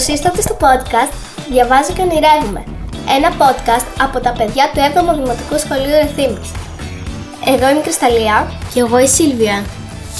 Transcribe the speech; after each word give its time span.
Καλώς 0.00 0.18
ήρθατε 0.18 0.40
στο 0.42 0.56
podcast 0.60 1.12
Διαβάζω 1.50 1.92
και 1.92 2.00
ονειρεύουμε. 2.00 2.64
Ένα 3.16 3.30
podcast 3.40 3.86
από 4.00 4.20
τα 4.20 4.32
παιδιά 4.32 4.70
του 4.72 4.80
7ου 4.80 5.14
Δημοτικού 5.14 5.58
Σχολείου 5.58 5.94
Ευθύμης. 6.02 6.50
Εγώ 7.46 7.68
είμαι 7.68 7.78
η 7.78 7.82
Κρυσταλλία 7.82 8.52
Και 8.74 8.80
εγώ 8.80 8.98
η 8.98 9.06
Σίλβια. 9.06 9.64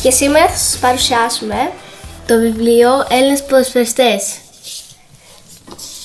και 0.03 0.11
σήμερα 0.11 0.49
θα 0.49 0.57
σας 0.57 0.79
παρουσιάσουμε 0.79 1.73
Το 2.27 2.39
βιβλίο 2.39 3.07
Έλληνες 3.11 3.43
ποδοσφαιριστές. 3.45 4.39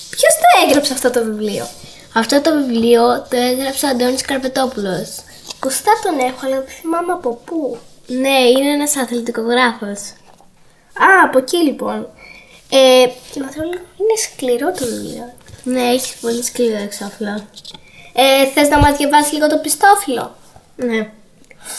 ποιος 0.09 0.33
το 0.41 0.47
έγραψε 0.67 0.93
αυτό 0.93 1.09
το 1.09 1.23
βιβλίο; 1.23 1.65
Αυτό 2.13 2.41
το 2.41 2.51
βιβλίο 2.51 3.01
το 3.29 3.37
έγραψε 3.37 3.85
ο 3.85 3.89
Αντώνης 3.89 4.21
Καρπετόπουλος. 4.21 5.09
Κουστά 5.59 5.91
τον 6.03 6.19
έχω, 6.19 6.39
αλλά 6.45 6.55
δεν 6.55 6.73
θυμάμαι 6.81 7.11
από 7.11 7.41
πού. 7.45 7.77
Ναι, 8.07 8.39
είναι 8.39 8.69
ένας 8.73 8.95
αθλητικογράφος. 8.97 9.99
Α, 11.07 11.07
από 11.25 11.37
εκεί 11.37 11.57
λοιπόν. 11.57 12.07
Ε, 12.69 13.07
και 13.31 13.39
να 13.39 13.49
θέλω, 13.49 13.73
είναι 13.73 14.17
σκληρό 14.23 14.71
το 14.71 14.85
βιβλίο. 14.85 15.33
Ναι, 15.63 15.81
έχεις 15.81 16.15
πολύ 16.21 16.43
σκληρό 16.43 16.77
εξώφυλλο. 16.77 17.47
Ε, 18.13 18.45
θες 18.53 18.69
να 18.69 18.77
μας 18.79 18.97
διαβάσεις 18.97 19.31
λίγο 19.33 19.47
το 19.47 19.57
πιστόφυλλο; 19.57 20.35
Ναι. 20.75 21.09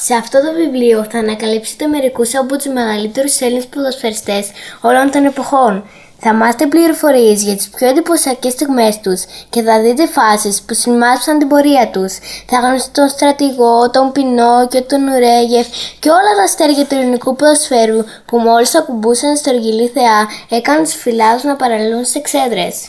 Σε 0.01 0.15
αυτό 0.15 0.41
το 0.41 0.53
βιβλίο 0.53 1.07
θα 1.11 1.19
ανακαλύψετε 1.19 1.87
μερικούς 1.87 2.35
από 2.35 2.57
τους 2.57 2.67
μεγαλύτερους 2.67 3.41
Έλληνες 3.41 3.67
ποδοσφαιριστές 3.67 4.51
όλων 4.81 5.11
των 5.11 5.25
εποχών. 5.25 5.85
Θα 6.19 6.33
μάθετε 6.35 6.67
πληροφορίες 6.67 7.43
για 7.43 7.57
τις 7.57 7.69
πιο 7.69 7.89
εντυπωσιακές 7.89 8.53
στιγμές 8.53 9.01
τους 9.01 9.25
και 9.51 9.63
θα 9.63 9.81
δείτε 9.81 10.07
φάσεις 10.07 10.63
που 10.63 10.75
σημάδεψαν 10.75 11.39
την 11.39 11.49
πορεία 11.49 11.89
τους. 11.93 12.19
Θα 12.47 12.59
γνωρίσετε 12.59 12.91
τον 13.01 13.09
στρατηγό, 13.09 13.91
τον 13.91 14.13
Πινόκιο, 14.13 14.83
τον 14.83 15.05
Νουρέγεφ 15.05 15.67
και 15.99 16.09
όλα 16.09 16.33
τα 16.37 16.43
αστέρια 16.43 16.87
του 16.87 16.95
ελληνικού 16.95 17.37
ποδοσφαίρου 17.37 18.05
που 18.27 18.39
μόλις 18.39 18.75
ακουμπούσαν 18.75 19.37
στο 19.37 19.51
οργυλή 19.51 19.89
θεά 19.89 20.29
έκαναν 20.49 20.83
τους 20.83 20.95
φιλάδους 20.95 21.43
να 21.43 21.57
παραλύουν 21.57 22.05
στις 22.05 22.15
εξέδρες. 22.15 22.89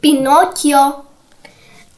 Πινόκιο. 0.00 1.04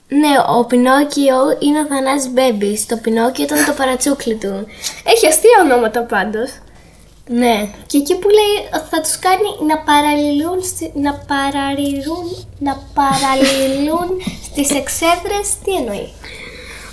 Ναι, 0.09 0.59
ο 0.59 0.65
Πινόκιο 0.65 1.57
είναι 1.59 1.79
ο 1.79 1.87
Θανάσης 1.87 2.31
Μπέμπης. 2.31 2.87
Το 2.87 2.97
Πινόκιο 2.97 3.45
ήταν 3.45 3.65
το 3.65 3.73
παρατσούκλι 3.73 4.35
του. 4.35 4.67
Έχει 5.05 5.27
αστεία 5.27 5.61
ονόματα 5.63 6.01
πάντως. 6.01 6.51
Ναι, 7.29 7.71
Και 7.87 7.97
εκεί 7.99 8.15
που 8.19 8.29
λέει 8.29 8.69
ότι 8.75 8.89
θα 8.91 9.01
τους 9.01 9.19
κάνει 9.19 9.67
να 9.67 9.79
παραλληλούν, 9.79 10.63
στη- 10.65 10.93
να 10.95 11.13
παραλυρούν, 11.15 12.47
να 12.59 12.83
παραλληλούν 12.95 14.09
στις 14.51 14.71
εξέδρες, 14.71 15.49
τι 15.65 15.73
εννοεί; 15.75 16.13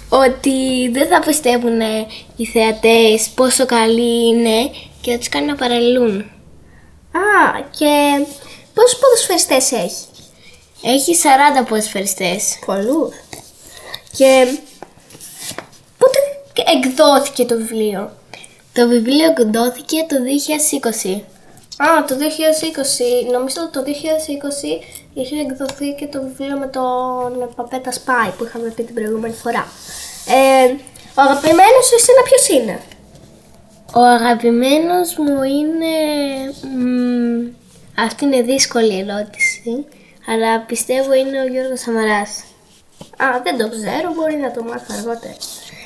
ότι 0.10 0.90
δεν 0.92 1.08
θα 1.08 1.20
πιστεύουν 1.20 1.80
οι 2.36 2.46
θεατές 2.46 3.30
πόσο 3.36 3.66
καλοί 3.66 4.28
είναι 4.28 4.72
και 5.02 5.12
θα 5.12 5.18
τους 5.18 5.30
κάνει 5.30 5.46
να 5.46 5.56
παραλύουν. 5.56 6.20
Α, 7.12 7.62
και 7.78 8.26
πόσους 8.74 9.00
ποδοσφαιριστές 9.00 9.72
έχει; 9.72 10.06
Έχει 10.84 11.16
40 11.62 11.66
ποδοσφαιριστές. 11.70 12.60
Πολλούς. 12.66 13.16
Και 14.18 14.46
πότε 15.98 16.20
εκδόθηκε 16.78 17.46
το 17.46 17.56
βιβλίο; 17.58 18.12
Το 18.74 18.88
βιβλίο 18.88 19.26
εκδόθηκε 19.26 20.06
το 20.08 20.16
2020. 20.16 21.22
Α, 21.78 22.06
το 22.08 22.16
2020. 22.16 23.32
Νομίζω 23.32 23.62
ότι 23.62 23.72
το 23.72 23.84
2020 23.84 24.84
είχε 25.14 25.36
εκδοθεί 25.40 25.94
και 25.94 26.06
το 26.08 26.22
βιβλίο 26.22 26.58
με 26.58 26.68
τον 26.68 27.54
Παπέτα 27.56 27.92
Σπάι 27.92 28.30
που 28.38 28.44
είχαμε 28.46 28.70
πει 28.70 28.84
την 28.84 28.96
προηγούμενη 28.96 29.34
φορά. 29.34 29.68
Ε, 30.28 30.72
ο 31.16 31.22
αγαπημένος 31.22 31.86
σου 31.88 31.96
εσένα 31.96 32.22
ποιος 32.24 32.48
είναι; 32.50 32.80
Ο 33.96 34.00
αγαπημένος 34.02 35.16
μου 35.18 35.44
είναι... 35.44 35.94
μ, 36.78 37.48
αυτή 38.04 38.26
είναι 38.26 38.42
δύσκολη 38.42 39.00
ερώτηση, 39.00 39.86
αλλά 40.28 40.60
πιστεύω 40.60 41.14
είναι 41.14 41.42
ο 41.42 41.48
Γιώργος 41.48 41.80
Σαμαράς. 41.80 42.44
Α, 43.24 43.42
δεν 43.44 43.58
το 43.58 43.70
ξέρω, 43.70 44.14
μπορεί 44.16 44.36
να 44.36 44.52
το 44.52 44.64
μάθω 44.64 44.94
αργότερα. 44.98 45.36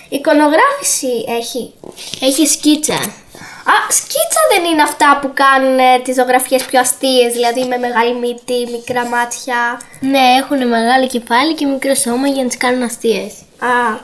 Εικονογράφηση 0.10 1.26
έχει. 1.28 1.74
Έχει 2.22 2.46
σκίτσα. 2.48 3.00
Α, 3.74 3.76
σκίτσα 3.90 4.42
δεν 4.52 4.64
είναι 4.72 4.82
αυτά 4.82 5.20
που 5.22 5.32
κάνουν 5.34 5.80
ε, 5.80 6.00
τις 6.04 6.16
ζωγραφιές 6.16 6.64
πιο 6.64 6.80
αστείες, 6.80 7.34
δηλαδή 7.34 7.64
με 7.64 7.78
μεγάλη 7.78 8.14
μύτη, 8.14 8.72
μικρά 8.72 9.06
μάτια. 9.06 9.82
Ναι, 10.00 10.26
έχουν 10.40 10.68
μεγάλο 10.68 11.08
κεφάλι 11.08 11.54
και 11.54 11.66
μικρό 11.66 11.96
σώμα 11.96 12.28
για 12.28 12.42
να 12.44 12.48
τις 12.48 12.58
κάνουν 12.58 12.84
αστείες. 12.84 13.34
Α, 13.60 14.00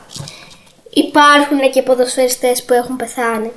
υπάρχουν 0.89 1.71
και 1.71 1.81
ποδοσφαιριστές 1.81 2.63
που 2.63 2.73
έχουν 2.73 2.95
πεθάνει. 2.95 3.51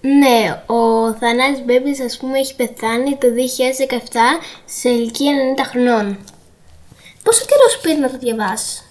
Ναι, 0.00 0.62
ο 0.66 1.12
Θανάσης 1.12 1.64
Μπέμπης 1.64 2.00
ας 2.00 2.16
πούμε 2.16 2.38
έχει 2.38 2.56
πεθάνει 2.56 3.16
το 3.16 3.26
2017 3.88 3.98
σε 4.64 4.88
ηλικία 4.88 5.32
90 5.56 5.62
χρονών. 5.70 6.18
Πόσο 7.22 7.44
καιρό 7.44 7.68
σου 7.70 7.80
πήρε 7.80 7.98
να 7.98 8.10
το 8.10 8.18
διαβάσεις; 8.18 8.84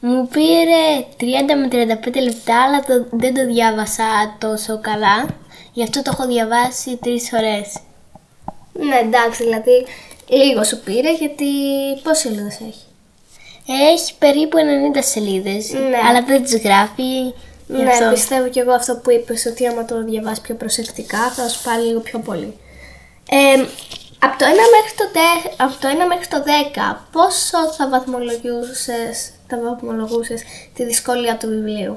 Μου 0.00 0.28
πήρε 0.28 1.06
30 1.20 1.24
με 1.56 1.68
35 2.12 2.22
λεπτά, 2.22 2.62
αλλά 2.62 2.80
το, 2.80 3.06
δεν 3.10 3.34
το 3.34 3.46
διάβασα 3.46 4.04
τόσο 4.38 4.80
καλά. 4.80 5.26
Γι' 5.72 5.82
αυτό 5.82 6.02
το 6.02 6.10
έχω 6.14 6.26
διαβάσει 6.26 6.96
τρεις 7.02 7.28
φορές. 7.28 7.76
Ναι, 8.72 8.96
εντάξει, 9.02 9.42
δηλαδή 9.42 9.86
λίγο 10.28 10.64
σου 10.64 10.80
πήρε 10.80 11.12
γιατί 11.14 11.44
πόσες 12.02 12.18
σελίδες 12.18 12.54
έχει; 12.60 12.84
Έχει 13.92 14.14
περίπου 14.18 14.56
90 14.94 14.98
σελίδες, 15.02 15.70
Ναι. 15.72 15.98
αλλά 16.08 16.22
δεν 16.22 16.42
τις 16.42 16.56
γράφει. 16.56 17.02
γι' 17.66 17.82
Ναι, 17.82 17.90
αυτό. 17.90 18.10
πιστεύω 18.12 18.48
και 18.48 18.60
εγώ 18.60 18.72
αυτό 18.72 18.96
που 18.96 19.10
είπες 19.10 19.46
ότι 19.46 19.66
άμα 19.66 19.84
το 19.84 20.04
διαβάσει 20.04 20.40
πιο 20.40 20.54
προσεκτικά 20.54 21.30
θα 21.30 21.48
σου 21.48 21.62
πάρει 21.62 21.82
λίγο 21.82 22.00
πιο 22.00 22.18
πολύ. 22.18 22.56
Ε, 23.30 23.64
από, 24.18 24.38
το 24.38 24.44
1 24.44 24.48
μέχρι 24.76 24.92
το 24.96 25.04
10, 25.14 25.54
από 25.56 25.74
το 25.80 25.88
1 25.88 26.06
μέχρι 26.08 26.26
το 26.26 26.42
10, 26.94 26.96
πόσο 27.12 27.72
θα 27.76 27.88
βαθμολογούσες, 27.88 29.30
θα 29.48 29.58
βαθμολογούσες 29.62 30.42
τη 30.74 30.84
δυσκολία 30.84 31.36
του 31.36 31.48
βιβλίου; 31.48 31.96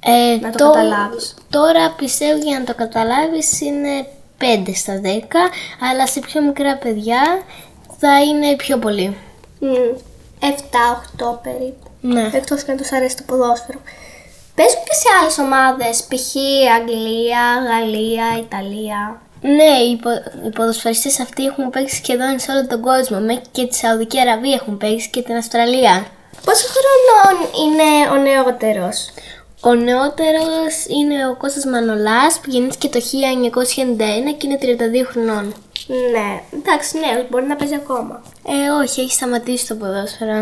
Ε, 0.00 0.38
Να 0.40 0.50
το 0.50 0.70
καταλάβεις. 0.70 1.34
Τώρα 1.50 1.90
πιστεύω 1.90 2.38
για 2.38 2.58
να 2.58 2.64
το 2.64 2.74
καταλάβεις 2.74 3.60
είναι 3.60 4.06
5 4.38 4.72
στα 4.74 5.00
10, 5.04 5.50
αλλά 5.90 6.06
σε 6.06 6.20
πιο 6.20 6.42
μικρά 6.42 6.76
παιδιά 6.76 7.22
θα 7.98 8.22
είναι 8.22 8.56
πιο 8.56 8.78
πολύ. 8.78 9.16
7-8 10.40 11.38
περίπου. 11.42 11.90
Ναι. 12.00 12.30
Εκτός 12.32 12.62
και 12.62 12.70
αν 12.70 12.76
τους 12.76 12.92
αρέσει 12.92 13.16
το 13.16 13.22
ποδόσφαιρο. 13.26 13.78
Παίζουν 14.54 14.82
και 14.84 14.94
σε 14.94 15.08
άλλες 15.20 15.38
ομάδες, 15.38 16.02
π.χ. 16.08 16.34
Αγγλία, 16.78 17.44
Γαλλία, 17.68 18.26
Ιταλία. 18.38 19.20
Ναι, 19.40 19.78
οι, 19.90 19.96
πο- 19.96 20.46
οι 20.46 20.50
ποδοσφαιριστές 20.50 21.20
αυτοί 21.20 21.44
έχουν 21.44 21.70
παίξει 21.70 21.96
σχεδόν 21.96 22.38
σε 22.38 22.50
όλο 22.52 22.66
τον 22.66 22.80
κόσμο. 22.80 23.18
Μέχρι 23.20 23.42
και 23.52 23.66
τη 23.66 23.74
Σαουδική 23.76 24.20
Αραβία 24.20 24.54
έχουν 24.54 24.76
παίξει 24.76 25.10
και 25.10 25.22
την 25.22 25.36
Αυστραλία. 25.36 26.06
Πόσο 26.44 26.66
χρονών 26.74 27.36
είναι 27.62 28.10
ο 28.10 28.16
νεότερος; 28.22 29.10
Ο 29.60 29.74
νεότερος 29.74 30.74
είναι 30.98 31.28
ο 31.28 31.34
Κώστας 31.36 31.64
Μανολάς 31.64 32.34
που 32.42 32.50
γεννήθηκε 32.50 32.88
το 32.88 33.00
1991 33.00 34.34
και 34.36 34.46
είναι 34.46 34.58
32 35.02 35.06
χρονών. 35.10 35.54
Ναι, 36.12 36.42
εντάξει, 36.58 36.98
νέος, 36.98 37.26
μπορεί 37.30 37.46
να 37.46 37.56
παίζει 37.56 37.74
ακόμα. 37.74 38.22
Ε, 38.48 38.70
όχι, 38.82 39.00
έχει 39.00 39.12
σταματήσει 39.12 39.66
το 39.66 39.74
ποδόσφαιρο. 39.74 40.38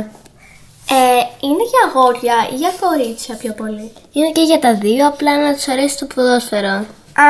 Ε, 0.90 1.22
είναι 1.40 1.64
για 1.70 1.82
αγόρια 1.88 2.34
ή 2.52 2.54
για 2.54 2.72
κορίτσια 2.80 3.34
πιο 3.36 3.52
πολύ; 3.52 3.92
Είναι 4.12 4.30
και 4.32 4.42
για 4.42 4.58
τα 4.58 4.74
δύο, 4.74 5.06
απλά 5.06 5.38
να 5.42 5.54
τους 5.54 5.68
αρέσει 5.68 5.98
το 5.98 6.06
ποδόσφαιρο. 6.14 6.84
Α, 7.16 7.24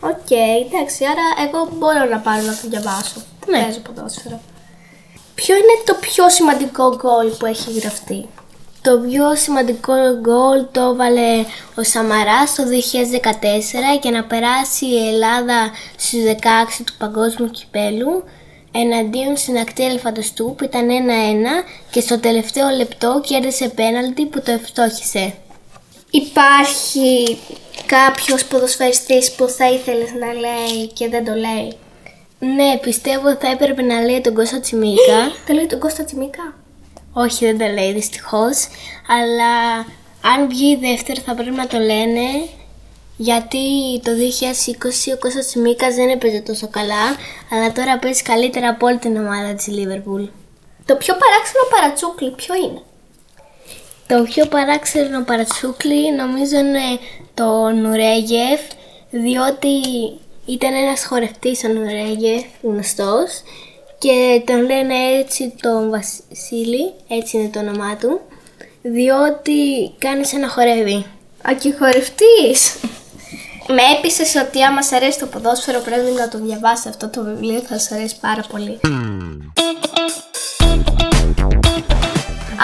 οκ, 0.00 0.30
εντάξει, 0.66 1.04
άρα 1.04 1.48
εγώ 1.48 1.68
μπορώ 1.78 2.04
να 2.04 2.18
πάρω 2.18 2.42
να 2.42 2.52
το 2.52 2.68
διαβάσω. 2.68 3.22
Ναι. 3.46 3.64
Παίζω 3.64 3.78
ποδόσφαιρο. 3.78 4.40
Ποιο 5.34 5.54
είναι 5.54 5.82
το 5.84 5.94
πιο 6.00 6.28
σημαντικό 6.30 6.96
γκολ 6.96 7.28
που 7.38 7.46
έχει 7.46 7.72
γραφτεί; 7.72 8.28
Το 8.82 8.98
πιο 8.98 9.34
σημαντικό 9.36 9.94
γκολ 10.20 10.66
το 10.72 10.80
έβαλε 10.80 11.44
ο 11.74 11.82
Σαμαράς 11.82 12.54
το 12.54 12.62
2014 12.62 13.98
για 14.02 14.10
να 14.10 14.24
περάσει 14.24 14.86
η 14.86 15.08
Ελλάδα 15.08 15.70
στους 15.96 16.20
16 16.22 16.82
του 16.84 16.94
Παγκόσμιου 16.98 17.50
Κυπέλου 17.50 18.24
εναντίον 18.72 19.36
στην 19.36 19.58
ακτή 19.58 19.84
Ελφαντοστού 19.84 20.54
που 20.56 20.64
ήταν 20.64 20.88
1-1 20.88 20.92
και 21.90 22.00
στο 22.00 22.18
τελευταίο 22.18 22.68
λεπτό 22.68 23.20
κέρδισε 23.24 23.68
πέναλτι 23.68 24.26
που 24.26 24.40
το 24.42 24.52
ευστόχησε. 24.52 25.34
Υπάρχει 26.22 27.38
κάποιος 27.86 28.44
ποδοσφαιριστής 28.44 29.32
που 29.32 29.48
θα 29.48 29.70
ήθελες 29.70 30.12
να 30.12 30.32
λέει 30.32 30.86
και 30.92 31.08
δεν 31.08 31.24
το 31.24 31.32
λέει; 31.32 31.76
Ναι, 32.38 32.78
πιστεύω 32.80 33.36
θα 33.36 33.50
έπρεπε 33.50 33.82
να 33.82 34.00
λέει 34.00 34.20
τον 34.20 34.34
Κώστα 34.34 34.60
Τσιμίκα. 34.60 35.18
Το 35.46 35.52
λέει 35.52 35.66
τον 35.66 35.78
Κώστα 35.78 36.04
Τσιμίκα; 36.04 36.54
Όχι, 37.12 37.44
δεν 37.44 37.58
το 37.58 37.66
λέει 37.66 37.92
δυστυχώς. 37.92 38.66
Αλλά 39.08 39.76
αν 40.32 40.48
βγει 40.48 40.76
δεύτερο 40.76 41.20
θα 41.26 41.34
πρέπει 41.34 41.56
να 41.56 41.66
το 41.66 41.78
λένε. 41.78 42.26
Γιατί 43.16 44.00
το 44.02 44.10
2020 44.10 45.14
ο 45.14 45.18
Κώστας 45.18 45.46
Τσιμίκας 45.46 45.94
δεν 45.94 46.08
έπαιζε 46.08 46.40
τόσο 46.40 46.68
καλά. 46.68 47.04
Αλλά 47.50 47.72
τώρα 47.72 47.98
παίζει 47.98 48.22
καλύτερα 48.22 48.68
από 48.68 48.86
όλη 48.86 48.98
την 48.98 49.16
ομάδα 49.16 49.54
της 49.54 49.66
Liverpool. 49.68 50.28
Το 50.84 50.94
πιο 50.96 51.14
παράξενο 51.22 51.64
παρατσούκλι 51.70 52.30
ποιο 52.30 52.54
είναι; 52.54 52.82
Το 54.06 54.22
πιο 54.22 54.46
παράξενο 54.46 55.22
παρατσούκλι 55.22 56.12
νομίζω 56.12 56.58
είναι 56.58 56.98
το 57.34 57.70
Νουρέγεφ. 57.70 58.60
Διότι 59.10 59.68
ήταν 60.46 60.74
ένας 60.74 61.06
χορευτής 61.06 61.64
ο 61.64 61.68
Νουρέγεφ 61.68 62.44
γνωστός. 62.62 63.42
και 63.98 64.42
τον 64.46 64.60
λένε 64.66 64.94
έτσι 65.20 65.54
τον 65.60 65.90
Βασίλη, 65.90 66.92
έτσι 67.08 67.36
είναι 67.36 67.48
το 67.48 67.58
όνομά 67.58 67.96
του, 67.96 68.20
διότι 68.82 69.52
κάνεις 69.98 70.28
σαν 70.28 70.40
να 70.40 70.48
χορεύει. 70.48 71.06
Α, 71.48 71.54
και 71.60 71.74
χορευτής. 71.78 72.76
Με 73.68 73.82
έπεισες 73.96 74.34
ότι 74.34 74.62
άμα 74.62 74.82
σ' 74.82 74.92
αρέσει 74.92 75.18
το 75.18 75.26
ποδόσφαιρο 75.26 75.80
πρέπει 75.80 76.10
να 76.10 76.28
το 76.28 76.38
διαβάσεις 76.38 76.86
αυτό 76.86 77.08
το 77.08 77.24
βιβλίο, 77.24 77.60
θα 77.60 77.78
σ' 77.78 77.92
αρέσει 77.92 78.16
πάρα 78.20 78.44
πολύ. 78.50 78.80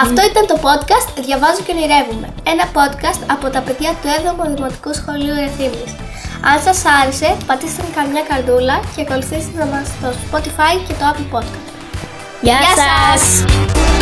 Αυτό 0.03 0.21
ήταν 0.31 0.45
το 0.47 0.57
podcast 0.67 1.07
«Διαβάζω 1.25 1.61
και 1.65 1.71
ονειρεύομαι». 1.75 2.27
Ένα 2.43 2.65
podcast 2.77 3.21
από 3.27 3.49
τα 3.49 3.61
παιδιά 3.61 3.89
του 4.01 4.07
7ου 4.07 4.55
Δημοτικού 4.55 4.93
Σχολείου 4.93 5.37
Εθήμης. 5.47 5.91
Αν 6.51 6.61
σας 6.65 6.83
άρεσε, 7.01 7.37
πατήστε 7.45 7.83
καμιά 7.95 8.23
καρδούλα 8.29 8.79
και 8.95 9.01
ακολουθήστε 9.01 9.67
μας 9.71 9.87
στο 9.87 10.07
Spotify 10.21 10.73
και 10.87 10.93
το 10.93 11.05
Apple 11.11 11.35
Podcast. 11.35 11.67
Γεια, 12.41 12.57
Γεια 12.59 12.73
σας! 12.81 14.00